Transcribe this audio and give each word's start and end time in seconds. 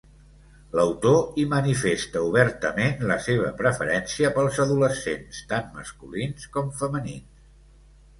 L'autor 0.77 1.17
hi 1.41 1.43
manifesta 1.49 2.23
obertament 2.29 3.03
la 3.11 3.17
seva 3.25 3.51
preferència 3.59 4.31
pels 4.39 4.57
adolescents, 4.65 5.43
tant 5.53 5.69
masculins 5.77 6.49
com 6.57 6.73
femenins. 6.81 7.39